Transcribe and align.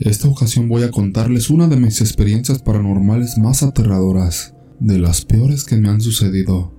Esta 0.00 0.28
ocasión 0.28 0.66
voy 0.66 0.82
a 0.82 0.90
contarles 0.90 1.50
una 1.50 1.68
de 1.68 1.76
mis 1.76 2.00
experiencias 2.00 2.62
paranormales 2.62 3.36
más 3.36 3.62
aterradoras, 3.62 4.54
de 4.78 4.98
las 4.98 5.26
peores 5.26 5.64
que 5.64 5.76
me 5.76 5.90
han 5.90 6.00
sucedido. 6.00 6.72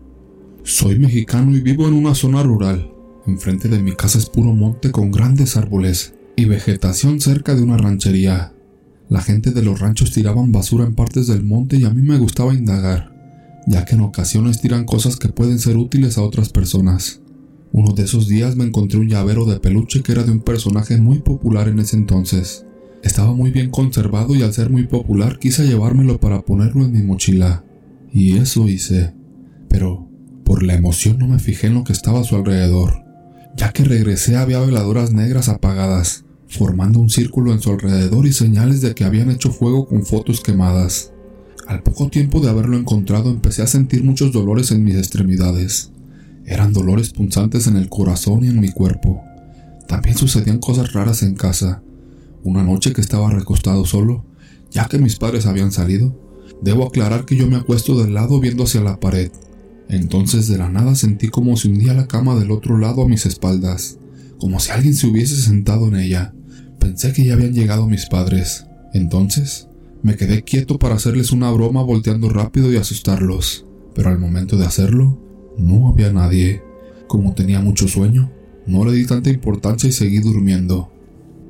Soy 0.64 0.98
mexicano 0.98 1.56
y 1.56 1.62
vivo 1.62 1.88
en 1.88 1.94
una 1.94 2.16
zona 2.16 2.42
rural. 2.42 2.92
Enfrente 3.28 3.70
de 3.70 3.78
mi 3.78 3.92
casa 3.92 4.18
es 4.18 4.28
puro 4.28 4.54
monte 4.54 4.90
con 4.90 5.12
grandes 5.12 5.56
árboles 5.56 6.16
y 6.36 6.46
vegetación 6.46 7.22
cerca 7.22 7.54
de 7.54 7.62
una 7.62 7.78
ranchería. 7.78 8.56
La 9.08 9.22
gente 9.22 9.52
de 9.52 9.62
los 9.62 9.80
ranchos 9.80 10.12
tiraban 10.12 10.52
basura 10.52 10.86
en 10.86 10.96
partes 10.96 11.28
del 11.28 11.44
monte 11.44 11.78
y 11.78 11.84
a 11.84 11.92
mí 11.92 12.02
me 12.02 12.18
gustaba 12.18 12.56
indagar, 12.56 13.16
ya 13.68 13.86
que 13.86 13.94
en 13.94 14.02
ocasiones 14.02 14.62
tiran 14.62 14.84
cosas 14.84 15.18
que 15.18 15.30
pueden 15.30 15.60
ser 15.60 15.78
útiles 15.78 16.18
a 16.18 16.24
otras 16.24 16.50
personas. 16.50 17.22
Uno 17.72 17.94
de 17.94 18.02
esos 18.02 18.28
días 18.28 18.56
me 18.56 18.64
encontré 18.64 18.98
un 18.98 19.10
llavero 19.10 19.46
de 19.46 19.60
peluche 19.60 20.02
que 20.02 20.12
era 20.12 20.24
de 20.24 20.32
un 20.32 20.42
personaje 20.42 20.98
muy 20.98 21.20
popular 21.20 21.68
en 21.68 21.78
ese 21.78 21.98
entonces. 21.98 22.66
Estaba 23.04 23.34
muy 23.34 23.52
bien 23.52 23.72
conservado 23.72 24.36
y 24.36 24.44
al 24.44 24.54
ser 24.54 24.70
muy 24.70 24.84
popular 24.84 25.40
quise 25.40 25.68
llevármelo 25.68 26.20
para 26.20 26.42
ponerlo 26.42 26.86
en 26.86 26.92
mi 26.92 27.02
mochila. 27.02 27.64
Y 28.14 28.38
eso 28.38 28.68
hice. 28.68 29.14
Pero 29.68 30.08
por 30.44 30.64
la 30.64 30.76
emoción 30.76 31.18
no 31.18 31.28
me 31.28 31.40
fijé 31.40 31.68
en 31.68 31.76
lo 31.76 31.84
que 31.84 31.94
estaba 31.94 32.20
a 32.20 32.24
su 32.24 32.36
alrededor. 32.36 33.04
Ya 33.58 33.72
que 33.72 33.84
regresé 33.84 34.38
había 34.38 34.60
veladoras 34.60 35.12
negras 35.12 35.50
apagadas, 35.50 36.26
formando 36.48 37.00
un 37.00 37.10
círculo 37.10 37.52
en 37.52 37.62
su 37.62 37.72
alrededor 37.72 38.26
y 38.28 38.34
señales 38.34 38.82
de 38.82 38.94
que 38.94 39.04
habían 39.04 39.32
hecho 39.32 39.52
fuego 39.52 39.88
con 39.88 40.06
fotos 40.06 40.42
quemadas. 40.42 41.12
Al 41.68 41.84
poco 41.84 42.10
tiempo 42.10 42.40
de 42.40 42.50
haberlo 42.50 42.78
encontrado 42.78 43.30
empecé 43.30 43.62
a 43.62 43.68
sentir 43.68 44.04
muchos 44.04 44.32
dolores 44.32 44.72
en 44.72 44.84
mis 44.84 44.96
extremidades. 44.96 45.92
Eran 46.46 46.74
dolores 46.74 47.12
punzantes 47.12 47.68
en 47.68 47.78
el 47.78 47.90
corazón 47.90 48.44
y 48.44 48.48
en 48.48 48.60
mi 48.60 48.70
cuerpo. 48.70 49.24
También 49.88 50.18
sucedían 50.18 50.60
cosas 50.60 50.94
raras 50.94 51.24
en 51.24 51.36
casa, 51.36 51.82
una 52.44 52.64
noche 52.64 52.94
que 52.94 53.02
estaba 53.02 53.30
recostado 53.30 53.86
solo, 53.86 54.26
ya 54.72 54.88
que 54.88 55.00
mis 55.00 55.18
padres 55.18 55.46
habían 55.46 55.72
salido, 55.72 56.16
debo 56.62 56.86
aclarar 56.86 57.26
que 57.26 57.36
yo 57.36 57.48
me 57.48 57.58
acuesto 57.58 58.02
del 58.02 58.14
lado 58.14 58.40
viendo 58.40 58.64
hacia 58.64 58.82
la 58.82 59.00
pared. 59.00 59.32
Entonces 59.90 60.48
de 60.48 60.58
la 60.58 60.70
nada 60.70 60.96
sentí 60.96 61.28
como 61.28 61.58
si 61.58 61.68
hundía 61.68 61.94
la 61.94 62.08
cama 62.08 62.36
del 62.36 62.52
otro 62.52 62.78
lado 62.78 63.04
a 63.04 63.08
mis 63.08 63.26
espaldas, 63.26 63.98
como 64.40 64.60
si 64.60 64.72
alguien 64.72 64.94
se 64.94 65.08
hubiese 65.08 65.36
sentado 65.36 65.88
en 65.88 65.96
ella. 65.96 66.34
Pensé 66.80 67.14
que 67.14 67.26
ya 67.26 67.34
habían 67.34 67.54
llegado 67.54 67.88
mis 67.88 68.06
padres. 68.06 68.66
Entonces 68.94 69.68
me 70.02 70.16
quedé 70.16 70.44
quieto 70.44 70.80
para 70.80 70.96
hacerles 70.96 71.32
una 71.32 71.52
broma 71.52 71.84
volteando 71.84 72.30
rápido 72.30 72.72
y 72.72 72.78
asustarlos, 72.78 73.66
pero 73.94 74.10
al 74.10 74.18
momento 74.18 74.58
de 74.58 74.66
hacerlo, 74.66 75.20
no 75.58 75.90
había 75.90 76.12
nadie. 76.12 76.64
Como 77.08 77.34
tenía 77.34 77.60
mucho 77.60 77.88
sueño, 77.88 78.32
no 78.66 78.86
le 78.86 78.94
di 78.94 79.06
tanta 79.06 79.30
importancia 79.30 79.90
y 79.90 79.92
seguí 79.92 80.20
durmiendo. 80.20 80.92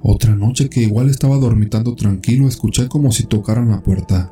Otra 0.04 0.36
noche 0.36 0.68
que 0.68 0.82
igual 0.82 1.10
estaba 1.10 1.38
dormitando 1.38 1.94
tranquilo 1.94 2.48
escuché 2.48 2.88
como 2.88 3.12
si 3.12 3.26
tocaran 3.26 3.70
la 3.70 3.84
puerta. 3.84 4.32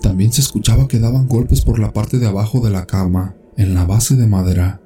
También 0.00 0.32
se 0.32 0.40
escuchaba 0.40 0.88
que 0.88 0.98
daban 0.98 1.28
golpes 1.28 1.60
por 1.60 1.78
la 1.78 1.92
parte 1.92 2.18
de 2.18 2.26
abajo 2.26 2.60
de 2.60 2.70
la 2.70 2.86
cama, 2.86 3.34
en 3.58 3.74
la 3.74 3.84
base 3.84 4.16
de 4.16 4.26
madera. 4.26 4.80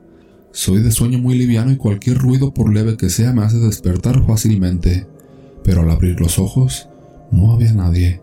Soy 0.50 0.82
de 0.82 0.90
sueño 0.90 1.20
muy 1.20 1.38
liviano 1.38 1.70
y 1.70 1.76
cualquier 1.76 2.18
ruido 2.18 2.52
por 2.52 2.72
leve 2.72 2.96
que 2.96 3.10
sea 3.10 3.32
me 3.32 3.42
hace 3.42 3.58
despertar 3.58 4.26
fácilmente. 4.26 5.06
Pero 5.62 5.82
al 5.82 5.90
abrir 5.90 6.20
los 6.20 6.40
ojos, 6.40 6.88
no 7.30 7.52
había 7.52 7.72
nadie. 7.72 8.20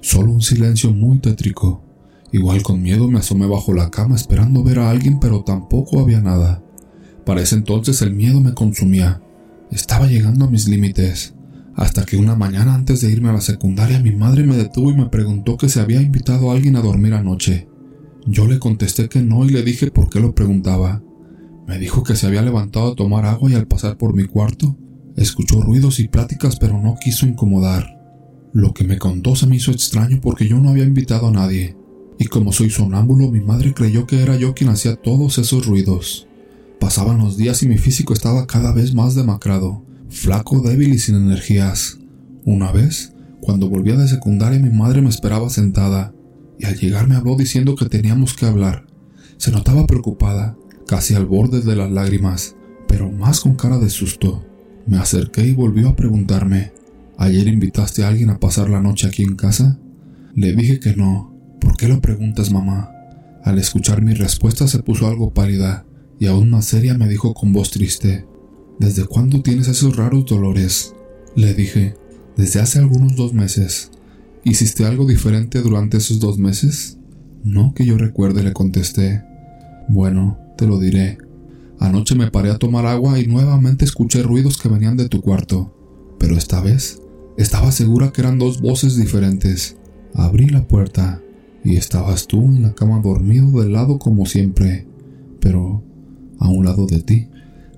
Solo 0.00 0.32
un 0.32 0.42
silencio 0.42 0.90
muy 0.90 1.18
tétrico. 1.20 1.84
Igual 2.32 2.64
con 2.64 2.82
miedo 2.82 3.08
me 3.08 3.20
asomé 3.20 3.46
bajo 3.46 3.72
la 3.72 3.90
cama 3.90 4.16
esperando 4.16 4.64
ver 4.64 4.80
a 4.80 4.90
alguien 4.90 5.20
pero 5.20 5.44
tampoco 5.44 6.00
había 6.00 6.20
nada. 6.20 6.64
Para 7.24 7.42
ese 7.42 7.54
entonces 7.54 8.02
el 8.02 8.12
miedo 8.12 8.40
me 8.40 8.54
consumía. 8.54 9.22
Estaba 9.70 10.08
llegando 10.08 10.46
a 10.46 10.50
mis 10.50 10.66
límites 10.66 11.34
hasta 11.76 12.04
que 12.04 12.16
una 12.16 12.36
mañana 12.36 12.74
antes 12.74 13.00
de 13.00 13.10
irme 13.10 13.30
a 13.30 13.32
la 13.32 13.40
secundaria 13.40 13.98
mi 13.98 14.12
madre 14.12 14.44
me 14.44 14.56
detuvo 14.56 14.90
y 14.90 14.94
me 14.94 15.06
preguntó 15.06 15.56
que 15.56 15.68
se 15.68 15.80
había 15.80 16.00
invitado 16.00 16.50
a 16.50 16.54
alguien 16.54 16.76
a 16.76 16.80
dormir 16.80 17.14
anoche. 17.14 17.68
Yo 18.26 18.46
le 18.46 18.58
contesté 18.58 19.08
que 19.08 19.20
no 19.20 19.44
y 19.44 19.50
le 19.50 19.62
dije 19.62 19.90
por 19.90 20.08
qué 20.08 20.20
lo 20.20 20.34
preguntaba. 20.34 21.02
Me 21.66 21.78
dijo 21.78 22.02
que 22.04 22.16
se 22.16 22.26
había 22.26 22.42
levantado 22.42 22.92
a 22.92 22.94
tomar 22.94 23.26
agua 23.26 23.50
y 23.50 23.54
al 23.54 23.66
pasar 23.66 23.98
por 23.98 24.14
mi 24.14 24.24
cuarto, 24.24 24.76
escuchó 25.16 25.60
ruidos 25.60 25.98
y 25.98 26.08
pláticas 26.08 26.56
pero 26.56 26.80
no 26.80 26.96
quiso 27.02 27.26
incomodar. 27.26 28.00
Lo 28.52 28.72
que 28.72 28.84
me 28.84 28.98
contó 28.98 29.34
se 29.34 29.46
me 29.48 29.56
hizo 29.56 29.72
extraño 29.72 30.20
porque 30.22 30.46
yo 30.46 30.58
no 30.58 30.70
había 30.70 30.84
invitado 30.84 31.26
a 31.26 31.32
nadie, 31.32 31.76
y 32.18 32.26
como 32.26 32.52
soy 32.52 32.70
sonámbulo 32.70 33.30
mi 33.30 33.40
madre 33.40 33.74
creyó 33.74 34.06
que 34.06 34.22
era 34.22 34.36
yo 34.36 34.54
quien 34.54 34.70
hacía 34.70 34.94
todos 34.94 35.38
esos 35.38 35.66
ruidos. 35.66 36.28
Pasaban 36.78 37.18
los 37.18 37.36
días 37.36 37.62
y 37.62 37.68
mi 37.68 37.78
físico 37.78 38.12
estaba 38.12 38.46
cada 38.46 38.72
vez 38.72 38.94
más 38.94 39.14
demacrado 39.14 39.83
flaco, 40.08 40.60
débil 40.60 40.92
y 40.92 40.98
sin 40.98 41.16
energías. 41.16 41.98
Una 42.44 42.72
vez, 42.72 43.14
cuando 43.40 43.68
volvía 43.68 43.96
de 43.96 44.08
secundaria, 44.08 44.58
mi 44.58 44.70
madre 44.70 45.02
me 45.02 45.08
esperaba 45.08 45.50
sentada, 45.50 46.14
y 46.58 46.66
al 46.66 46.76
llegar 46.76 47.08
me 47.08 47.16
habló 47.16 47.36
diciendo 47.36 47.74
que 47.74 47.86
teníamos 47.86 48.34
que 48.34 48.46
hablar. 48.46 48.86
Se 49.36 49.50
notaba 49.50 49.86
preocupada, 49.86 50.56
casi 50.86 51.14
al 51.14 51.26
borde 51.26 51.60
de 51.60 51.76
las 51.76 51.90
lágrimas, 51.90 52.56
pero 52.86 53.10
más 53.10 53.40
con 53.40 53.54
cara 53.54 53.78
de 53.78 53.90
susto. 53.90 54.44
Me 54.86 54.98
acerqué 54.98 55.46
y 55.46 55.52
volvió 55.52 55.88
a 55.88 55.96
preguntarme, 55.96 56.72
¿ayer 57.18 57.48
invitaste 57.48 58.04
a 58.04 58.08
alguien 58.08 58.30
a 58.30 58.38
pasar 58.38 58.70
la 58.70 58.80
noche 58.80 59.06
aquí 59.06 59.22
en 59.22 59.36
casa? 59.36 59.78
Le 60.34 60.52
dije 60.54 60.80
que 60.80 60.94
no. 60.94 61.34
¿Por 61.60 61.76
qué 61.76 61.88
lo 61.88 62.00
preguntas, 62.00 62.50
mamá? 62.50 62.90
Al 63.42 63.58
escuchar 63.58 64.02
mi 64.02 64.14
respuesta 64.14 64.68
se 64.68 64.82
puso 64.82 65.06
algo 65.06 65.32
pálida, 65.32 65.86
y 66.18 66.26
aún 66.26 66.50
más 66.50 66.66
seria 66.66 66.96
me 66.96 67.08
dijo 67.08 67.34
con 67.34 67.52
voz 67.52 67.70
triste, 67.70 68.26
¿Desde 68.78 69.06
cuándo 69.06 69.40
tienes 69.40 69.68
esos 69.68 69.96
raros 69.96 70.26
dolores? 70.26 70.94
Le 71.36 71.54
dije, 71.54 71.94
desde 72.36 72.60
hace 72.60 72.80
algunos 72.80 73.14
dos 73.14 73.32
meses. 73.32 73.92
¿Hiciste 74.42 74.84
algo 74.84 75.06
diferente 75.06 75.62
durante 75.62 75.98
esos 75.98 76.18
dos 76.18 76.38
meses? 76.38 76.98
No 77.44 77.72
que 77.72 77.86
yo 77.86 77.96
recuerde, 77.96 78.42
le 78.42 78.52
contesté. 78.52 79.22
Bueno, 79.88 80.38
te 80.58 80.66
lo 80.66 80.80
diré. 80.80 81.18
Anoche 81.78 82.16
me 82.16 82.30
paré 82.30 82.50
a 82.50 82.58
tomar 82.58 82.84
agua 82.86 83.18
y 83.20 83.26
nuevamente 83.26 83.84
escuché 83.84 84.22
ruidos 84.22 84.58
que 84.58 84.68
venían 84.68 84.96
de 84.96 85.08
tu 85.08 85.20
cuarto, 85.20 85.72
pero 86.18 86.36
esta 86.36 86.60
vez 86.60 87.00
estaba 87.36 87.70
segura 87.70 88.12
que 88.12 88.22
eran 88.22 88.38
dos 88.38 88.60
voces 88.60 88.96
diferentes. 88.96 89.76
Abrí 90.14 90.46
la 90.46 90.66
puerta 90.66 91.22
y 91.62 91.76
estabas 91.76 92.26
tú 92.26 92.42
en 92.42 92.62
la 92.62 92.74
cama 92.74 93.00
dormido 93.00 93.62
de 93.62 93.68
lado 93.68 93.98
como 93.98 94.26
siempre, 94.26 94.86
pero 95.40 95.82
a 96.38 96.48
un 96.48 96.64
lado 96.64 96.86
de 96.86 97.00
ti 97.00 97.28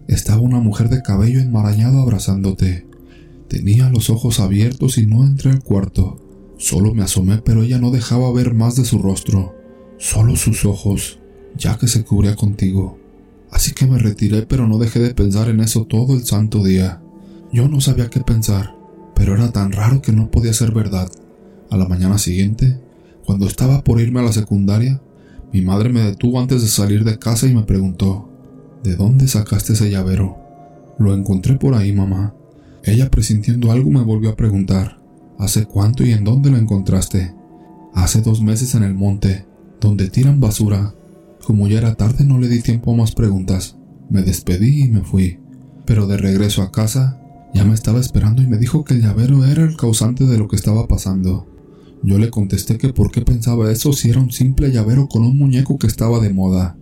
estaba 0.08 0.40
una 0.40 0.60
mujer 0.60 0.88
de 0.88 1.02
cabello 1.02 1.40
enmarañado 1.40 2.00
abrazándote. 2.00 2.86
Tenía 3.48 3.90
los 3.90 4.10
ojos 4.10 4.40
abiertos 4.40 4.98
y 4.98 5.06
no 5.06 5.24
entré 5.24 5.50
al 5.50 5.62
cuarto. 5.62 6.18
Solo 6.58 6.94
me 6.94 7.02
asomé, 7.02 7.38
pero 7.38 7.62
ella 7.62 7.78
no 7.78 7.90
dejaba 7.90 8.32
ver 8.32 8.54
más 8.54 8.76
de 8.76 8.84
su 8.84 8.98
rostro, 8.98 9.54
solo 9.98 10.36
sus 10.36 10.64
ojos, 10.64 11.18
ya 11.56 11.78
que 11.78 11.88
se 11.88 12.04
cubría 12.04 12.34
contigo. 12.34 12.98
Así 13.50 13.72
que 13.72 13.86
me 13.86 13.98
retiré, 13.98 14.42
pero 14.42 14.66
no 14.66 14.78
dejé 14.78 15.00
de 15.00 15.14
pensar 15.14 15.48
en 15.48 15.60
eso 15.60 15.84
todo 15.84 16.14
el 16.14 16.24
santo 16.24 16.64
día. 16.64 17.02
Yo 17.52 17.68
no 17.68 17.80
sabía 17.80 18.10
qué 18.10 18.20
pensar, 18.20 18.74
pero 19.14 19.34
era 19.34 19.52
tan 19.52 19.72
raro 19.72 20.02
que 20.02 20.12
no 20.12 20.30
podía 20.30 20.52
ser 20.52 20.72
verdad. 20.72 21.10
A 21.70 21.76
la 21.76 21.88
mañana 21.88 22.18
siguiente, 22.18 22.80
cuando 23.24 23.46
estaba 23.46 23.82
por 23.82 24.00
irme 24.00 24.20
a 24.20 24.24
la 24.24 24.32
secundaria, 24.32 25.00
mi 25.52 25.62
madre 25.62 25.88
me 25.88 26.00
detuvo 26.00 26.40
antes 26.40 26.62
de 26.62 26.68
salir 26.68 27.04
de 27.04 27.18
casa 27.18 27.46
y 27.46 27.54
me 27.54 27.62
preguntó, 27.62 28.30
¿De 28.86 28.94
dónde 28.94 29.26
sacaste 29.26 29.72
ese 29.72 29.91
llavero? 29.91 30.36
Lo 31.00 31.12
encontré 31.12 31.56
por 31.56 31.74
ahí, 31.74 31.92
mamá. 31.92 32.36
Ella, 32.84 33.10
presintiendo 33.10 33.72
algo, 33.72 33.91
me 33.91 34.04
volvió 34.04 34.30
a 34.30 34.36
preguntar, 34.36 35.00
¿hace 35.41 35.66
cuánto 35.66 36.04
y 36.04 36.12
en 36.12 36.22
dónde 36.22 36.52
lo 36.52 36.56
encontraste? 36.56 37.34
Hace 37.94 38.20
dos 38.20 38.41
meses 38.42 38.76
en 38.76 38.84
el 38.84 38.94
monte, 38.94 39.44
donde 39.80 40.08
tiran 40.08 40.38
basura. 40.38 40.94
Como 41.44 41.66
ya 41.66 41.78
era 41.78 41.97
tarde 41.97 42.24
no 42.24 42.38
le 42.38 42.47
di 42.47 42.62
tiempo 42.62 42.92
a 42.92 42.97
más 42.97 43.10
preguntas. 43.10 43.76
Me 44.08 44.22
despedí 44.22 44.84
y 44.84 44.88
me 44.88 45.00
fui. 45.00 45.41
Pero 45.84 46.06
de 46.06 46.16
regreso 46.16 46.62
a 46.62 46.70
casa, 46.70 47.20
ya 47.53 47.64
me 47.64 47.74
estaba 47.74 47.98
esperando 47.98 48.41
y 48.41 48.47
me 48.47 48.56
dijo 48.56 48.84
que 48.84 48.94
el 48.94 49.03
llavero 49.03 49.44
era 49.44 49.64
el 49.64 49.76
causante 49.76 50.26
de 50.26 50.38
lo 50.38 50.47
que 50.47 50.54
estaba 50.54 50.86
pasando. 50.86 51.48
Yo 52.04 52.18
le 52.18 52.30
contesté 52.30 52.78
que 52.78 52.92
por 52.92 53.10
qué 53.10 53.22
pensaba 53.22 53.72
eso 53.72 53.92
si 53.92 54.10
era 54.10 54.21
un 54.21 54.30
simple 54.30 54.71
llavero 54.71 55.09
con 55.09 55.24
un 55.24 55.36
muñeco 55.36 55.77
que 55.77 55.88
estaba 55.88 56.21
de 56.21 56.33
moda. 56.33 56.77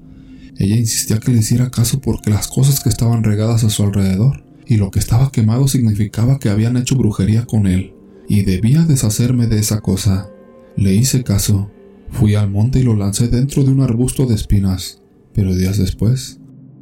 Ella 0.56 0.76
insistía 0.76 1.18
que 1.18 1.32
le 1.32 1.38
hiciera 1.38 1.70
caso 1.70 2.00
porque 2.00 2.30
las 2.30 2.46
cosas 2.46 2.80
que 2.80 2.88
estaban 2.88 3.24
regadas 3.24 3.64
a 3.64 3.70
su 3.70 3.82
alrededor 3.82 4.44
y 4.66 4.76
lo 4.76 4.90
que 4.90 4.98
estaba 4.98 5.30
quemado 5.30 5.68
significaba 5.68 6.38
que 6.38 6.48
habían 6.48 6.76
hecho 6.76 6.96
brujería 6.96 7.44
con 7.44 7.66
él, 7.66 7.92
y 8.28 8.42
debía 8.42 8.82
deshacerme 8.82 9.46
de 9.46 9.58
esa 9.58 9.80
cosa. 9.80 10.30
Le 10.76 10.94
hice 10.94 11.22
caso. 11.22 11.70
Fui 12.10 12.34
al 12.34 12.50
monte 12.50 12.78
y 12.78 12.82
lo 12.82 12.94
lancé 12.94 13.28
dentro 13.28 13.64
de 13.64 13.72
un 13.72 13.80
arbusto 13.80 14.26
de 14.26 14.34
espinas, 14.34 15.02
pero 15.34 15.54
días 15.54 15.78
después, 15.78 16.38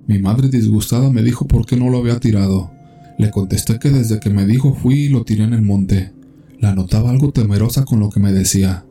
mi 0.07 0.19
madre 0.19 0.49
disgustada 0.49 1.11
me 1.11 1.23
dijo 1.23 1.49
por 1.49 1.65
qué 1.65 1.77
no 1.77 1.89
lo 1.89 1.99
había 1.99 2.21
tirado. 2.21 2.71
Le 3.19 3.31
contesté 3.31 3.79
que 3.79 3.91
desde 3.91 4.21
que 4.21 4.31
me 4.31 4.47
dijo 4.47 4.75
fui 4.75 5.05
y 5.05 5.09
lo 5.09 5.25
tiré 5.25 5.45
en 5.45 5.55
el 5.55 5.63
monte. 5.63 6.13
La 6.61 6.75
notaba 6.75 7.11
algo 7.11 7.33
temerosa 7.33 7.85
con 7.85 7.99
lo 7.99 8.11
que 8.11 8.21
me 8.21 8.33
decía. 8.33 8.85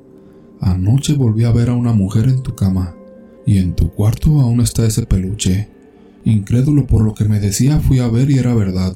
Anoche 0.59 1.13
volví 1.13 1.43
a 1.43 1.51
ver 1.51 1.69
a 1.69 1.75
una 1.75 1.93
mujer 1.93 2.25
en 2.27 2.41
tu 2.41 2.55
cama 2.55 2.95
y 3.45 3.57
en 3.57 3.75
tu 3.75 3.91
cuarto 3.91 4.41
aún 4.41 4.61
está 4.61 4.85
ese 4.85 5.05
peluche. 5.05 5.69
Incrédulo 6.23 6.85
por 6.85 7.03
lo 7.03 7.13
que 7.13 7.25
me 7.25 7.39
decía, 7.39 7.79
fui 7.79 7.99
a 7.99 8.07
ver 8.07 8.29
y 8.29 8.37
era 8.37 8.53
verdad. 8.53 8.95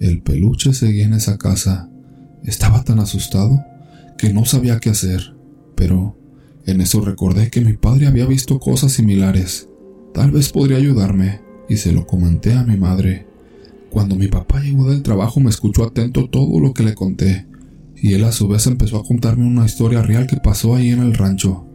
El 0.00 0.22
peluche 0.22 0.74
seguía 0.74 1.06
en 1.06 1.14
esa 1.14 1.38
casa. 1.38 1.88
Estaba 2.42 2.82
tan 2.82 2.98
asustado 2.98 3.64
que 4.18 4.32
no 4.32 4.44
sabía 4.44 4.80
qué 4.80 4.90
hacer, 4.90 5.34
pero 5.76 6.16
en 6.66 6.80
eso 6.80 7.00
recordé 7.00 7.50
que 7.50 7.60
mi 7.60 7.74
padre 7.74 8.06
había 8.06 8.26
visto 8.26 8.58
cosas 8.58 8.92
similares. 8.92 9.68
Tal 10.12 10.30
vez 10.30 10.50
podría 10.50 10.78
ayudarme, 10.78 11.40
y 11.68 11.76
se 11.76 11.92
lo 11.92 12.06
comenté 12.06 12.52
a 12.54 12.64
mi 12.64 12.76
madre. 12.76 13.26
Cuando 13.90 14.16
mi 14.16 14.28
papá 14.28 14.60
llegó 14.60 14.90
del 14.90 15.02
trabajo 15.02 15.40
me 15.40 15.50
escuchó 15.50 15.84
atento 15.84 16.28
todo 16.28 16.60
lo 16.60 16.74
que 16.74 16.82
le 16.82 16.94
conté, 16.94 17.46
y 17.96 18.14
él 18.14 18.24
a 18.24 18.32
su 18.32 18.48
vez 18.48 18.66
empezó 18.66 18.98
a 18.98 19.04
contarme 19.04 19.46
una 19.46 19.64
historia 19.64 20.02
real 20.02 20.26
que 20.26 20.36
pasó 20.36 20.74
ahí 20.74 20.90
en 20.90 21.00
el 21.00 21.14
rancho. 21.14 21.66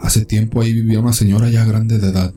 Hace 0.00 0.24
tiempo 0.24 0.60
ahí 0.60 0.72
vivía 0.72 1.00
una 1.00 1.12
señora 1.12 1.50
ya 1.50 1.64
grande 1.64 1.98
de 1.98 2.08
edad. 2.08 2.34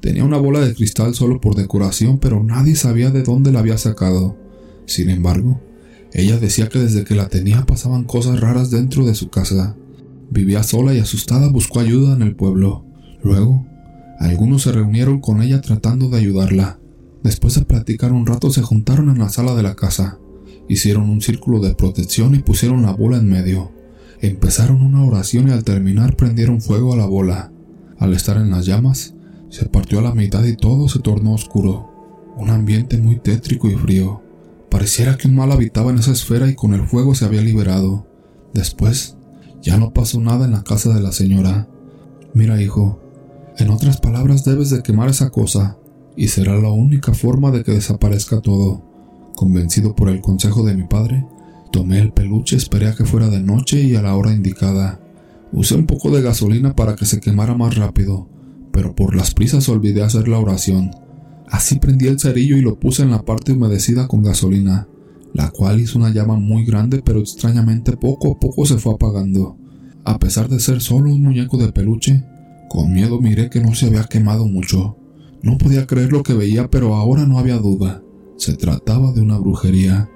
Tenía 0.00 0.24
una 0.24 0.38
bola 0.38 0.60
de 0.60 0.74
cristal 0.74 1.14
solo 1.14 1.40
por 1.40 1.54
decoración, 1.54 2.18
pero 2.18 2.42
nadie 2.42 2.74
sabía 2.74 3.10
de 3.10 3.22
dónde 3.22 3.52
la 3.52 3.60
había 3.60 3.78
sacado. 3.78 4.36
Sin 4.86 5.10
embargo, 5.10 5.60
ella 6.12 6.38
decía 6.38 6.68
que 6.68 6.78
desde 6.78 7.04
que 7.04 7.14
la 7.14 7.28
tenía 7.28 7.64
pasaban 7.64 8.04
cosas 8.04 8.40
raras 8.40 8.70
dentro 8.70 9.04
de 9.06 9.14
su 9.14 9.30
casa. 9.30 9.76
Vivía 10.30 10.62
sola 10.62 10.94
y 10.94 10.98
asustada 10.98 11.48
buscó 11.48 11.80
ayuda 11.80 12.14
en 12.14 12.22
el 12.22 12.34
pueblo. 12.34 12.84
Luego, 13.22 13.66
algunos 14.18 14.62
se 14.62 14.72
reunieron 14.72 15.20
con 15.20 15.42
ella 15.42 15.60
tratando 15.60 16.08
de 16.08 16.18
ayudarla. 16.18 16.78
Después 17.22 17.54
de 17.54 17.64
platicar 17.64 18.12
un 18.12 18.26
rato 18.26 18.50
se 18.50 18.62
juntaron 18.62 19.10
en 19.10 19.18
la 19.18 19.28
sala 19.28 19.54
de 19.54 19.62
la 19.62 19.76
casa. 19.76 20.18
Hicieron 20.68 21.08
un 21.08 21.20
círculo 21.20 21.60
de 21.60 21.74
protección 21.74 22.34
y 22.34 22.38
pusieron 22.38 22.82
la 22.82 22.92
bola 22.92 23.18
en 23.18 23.28
medio. 23.28 23.72
Empezaron 24.22 24.82
una 24.82 25.04
oración 25.04 25.48
y 25.48 25.50
al 25.50 25.64
terminar 25.64 26.14
prendieron 26.14 26.60
fuego 26.60 26.92
a 26.92 26.96
la 26.96 27.06
bola. 27.06 27.50
Al 27.98 28.14
estar 28.14 28.36
en 28.36 28.50
las 28.50 28.66
llamas, 28.66 29.14
se 29.48 29.66
partió 29.66 29.98
a 29.98 30.02
la 30.02 30.14
mitad 30.14 30.44
y 30.44 30.54
todo 30.54 30.88
se 30.88 31.00
tornó 31.00 31.34
oscuro. 31.34 31.90
Un 32.36 32.50
ambiente 32.50 32.98
muy 32.98 33.16
tétrico 33.16 33.68
y 33.68 33.74
frío. 33.74 34.22
Pareciera 34.70 35.16
que 35.16 35.26
un 35.26 35.34
mal 35.34 35.50
habitaba 35.50 35.90
en 35.90 35.98
esa 35.98 36.12
esfera 36.12 36.48
y 36.48 36.54
con 36.54 36.72
el 36.72 36.86
fuego 36.86 37.16
se 37.16 37.24
había 37.24 37.42
liberado. 37.42 38.06
Después, 38.54 39.16
ya 39.60 39.76
no 39.76 39.92
pasó 39.92 40.20
nada 40.20 40.44
en 40.44 40.52
la 40.52 40.62
casa 40.62 40.94
de 40.94 41.00
la 41.00 41.10
señora. 41.10 41.68
Mira, 42.32 42.62
hijo, 42.62 43.00
en 43.58 43.70
otras 43.70 44.00
palabras 44.00 44.44
debes 44.44 44.70
de 44.70 44.84
quemar 44.84 45.08
esa 45.08 45.30
cosa, 45.30 45.78
y 46.16 46.28
será 46.28 46.56
la 46.58 46.70
única 46.70 47.12
forma 47.12 47.50
de 47.50 47.64
que 47.64 47.72
desaparezca 47.72 48.40
todo. 48.40 48.82
Convencido 49.34 49.96
por 49.96 50.08
el 50.08 50.20
consejo 50.20 50.62
de 50.62 50.74
mi 50.74 50.84
padre, 50.84 51.26
tomé 51.72 51.98
el 51.98 52.12
peluche, 52.12 52.54
esperé 52.54 52.86
a 52.86 52.94
que 52.94 53.04
fuera 53.04 53.28
de 53.28 53.40
noche 53.40 53.82
y 53.82 53.96
a 53.96 54.02
la 54.02 54.14
hora 54.14 54.32
indicada. 54.32 55.00
Usé 55.52 55.74
un 55.74 55.86
poco 55.86 56.10
de 56.10 56.22
gasolina 56.22 56.76
para 56.76 56.94
que 56.94 57.06
se 57.06 57.20
quemara 57.20 57.54
más 57.54 57.74
rápido, 57.74 58.28
pero 58.72 58.94
por 58.94 59.16
las 59.16 59.34
prisas 59.34 59.68
olvidé 59.68 60.02
hacer 60.02 60.28
la 60.28 60.38
oración. 60.38 60.92
Así 61.48 61.78
prendí 61.78 62.06
el 62.06 62.20
cerillo 62.20 62.56
y 62.56 62.62
lo 62.62 62.78
puse 62.78 63.02
en 63.02 63.10
la 63.10 63.24
parte 63.24 63.52
humedecida 63.52 64.06
con 64.06 64.22
gasolina, 64.22 64.86
la 65.34 65.50
cual 65.50 65.80
hizo 65.80 65.98
una 65.98 66.10
llama 66.10 66.36
muy 66.36 66.64
grande 66.64 67.02
pero 67.04 67.20
extrañamente 67.20 67.96
poco 67.96 68.32
a 68.32 68.38
poco 68.40 68.64
se 68.66 68.78
fue 68.78 68.94
apagando. 68.94 69.56
A 70.04 70.18
pesar 70.18 70.48
de 70.48 70.60
ser 70.60 70.80
solo 70.80 71.10
un 71.10 71.22
muñeco 71.22 71.56
de 71.56 71.72
peluche, 71.72 72.24
con 72.68 72.92
miedo 72.92 73.20
miré 73.20 73.50
que 73.50 73.60
no 73.60 73.74
se 73.74 73.86
había 73.86 74.04
quemado 74.04 74.46
mucho. 74.46 74.96
No 75.42 75.58
podía 75.58 75.86
creer 75.86 76.12
lo 76.12 76.22
que 76.22 76.34
veía, 76.34 76.70
pero 76.70 76.94
ahora 76.94 77.26
no 77.26 77.38
había 77.38 77.58
duda. 77.58 78.02
Se 78.36 78.56
trataba 78.56 79.12
de 79.12 79.20
una 79.20 79.38
brujería. 79.38 80.08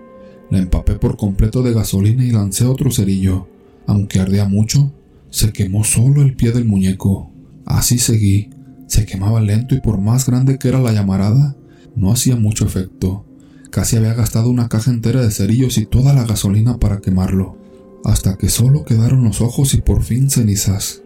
La 0.50 0.58
empapé 0.58 0.94
por 0.94 1.16
completo 1.16 1.62
de 1.62 1.72
gasolina 1.72 2.24
y 2.24 2.30
lancé 2.30 2.64
otro 2.64 2.90
cerillo. 2.90 3.48
Aunque 3.86 4.20
ardía 4.20 4.46
mucho, 4.46 4.92
se 5.30 5.52
quemó 5.52 5.84
solo 5.84 6.22
el 6.22 6.34
pie 6.34 6.52
del 6.52 6.64
muñeco. 6.64 7.30
Así 7.64 7.98
seguí, 7.98 8.50
se 8.86 9.04
quemaba 9.06 9.40
lento 9.40 9.74
y 9.74 9.80
por 9.80 9.98
más 9.98 10.26
grande 10.26 10.58
que 10.58 10.68
era 10.68 10.80
la 10.80 10.92
llamarada, 10.92 11.56
no 11.96 12.12
hacía 12.12 12.36
mucho 12.36 12.64
efecto. 12.64 13.24
Casi 13.70 13.96
había 13.96 14.14
gastado 14.14 14.48
una 14.48 14.68
caja 14.68 14.90
entera 14.90 15.20
de 15.20 15.30
cerillos 15.30 15.78
y 15.78 15.86
toda 15.86 16.14
la 16.14 16.24
gasolina 16.24 16.78
para 16.78 17.00
quemarlo, 17.00 17.56
hasta 18.04 18.36
que 18.36 18.48
solo 18.48 18.84
quedaron 18.84 19.24
los 19.24 19.40
ojos 19.40 19.74
y 19.74 19.80
por 19.80 20.02
fin 20.02 20.30
cenizas. 20.30 21.02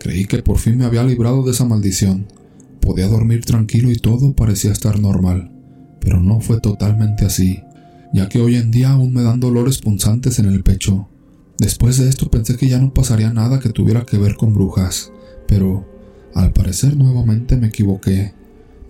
Creí 0.00 0.24
que 0.24 0.42
por 0.42 0.58
fin 0.58 0.76
me 0.78 0.84
había 0.84 1.04
librado 1.04 1.44
de 1.44 1.52
esa 1.52 1.64
maldición. 1.64 2.26
Podía 2.80 3.06
dormir 3.06 3.44
tranquilo 3.44 3.90
y 3.90 3.96
todo 3.96 4.32
parecía 4.32 4.72
estar 4.72 4.98
normal, 4.98 5.52
pero 6.00 6.20
no 6.20 6.40
fue 6.40 6.60
totalmente 6.60 7.24
así, 7.24 7.62
ya 8.12 8.28
que 8.28 8.40
hoy 8.40 8.56
en 8.56 8.70
día 8.70 8.90
aún 8.90 9.12
me 9.12 9.22
dan 9.22 9.40
dolores 9.40 9.78
punzantes 9.78 10.38
en 10.38 10.46
el 10.46 10.62
pecho. 10.62 11.08
Después 11.58 11.98
de 11.98 12.08
esto 12.08 12.30
pensé 12.30 12.56
que 12.56 12.68
ya 12.68 12.78
no 12.78 12.94
pasaría 12.94 13.32
nada 13.32 13.60
que 13.60 13.68
tuviera 13.68 14.06
que 14.06 14.18
ver 14.18 14.36
con 14.36 14.54
brujas, 14.54 15.12
pero 15.46 15.86
al 16.34 16.52
parecer 16.52 16.96
nuevamente 16.96 17.56
me 17.56 17.68
equivoqué, 17.68 18.34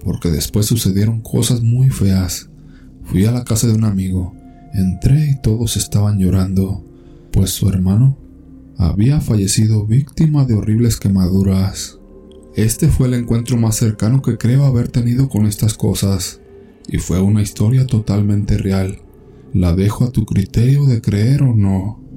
porque 0.04 0.30
después 0.30 0.66
sucedieron 0.66 1.20
cosas 1.20 1.62
muy 1.62 1.90
feas. 1.90 2.48
Fui 3.04 3.24
a 3.24 3.32
la 3.32 3.44
casa 3.44 3.66
de 3.66 3.74
un 3.74 3.84
amigo, 3.84 4.34
entré 4.72 5.30
y 5.32 5.40
todos 5.40 5.76
estaban 5.76 6.18
llorando, 6.18 6.84
pues 7.32 7.50
su 7.50 7.68
hermano 7.68 8.16
había 8.76 9.20
fallecido 9.20 9.84
víctima 9.86 10.44
de 10.44 10.54
horribles 10.54 10.96
quemaduras. 10.96 11.98
Este 12.54 12.88
fue 12.88 13.08
el 13.08 13.14
encuentro 13.14 13.56
más 13.56 13.76
cercano 13.76 14.22
que 14.22 14.38
creo 14.38 14.64
haber 14.64 14.88
tenido 14.88 15.28
con 15.28 15.46
estas 15.46 15.74
cosas, 15.74 16.40
y 16.88 16.98
fue 16.98 17.20
una 17.20 17.42
historia 17.42 17.86
totalmente 17.86 18.58
real. 18.58 19.00
La 19.52 19.74
dejo 19.74 20.04
a 20.04 20.10
tu 20.10 20.24
criterio 20.24 20.86
de 20.86 21.00
creer 21.00 21.42
o 21.42 21.54
no. 21.54 22.09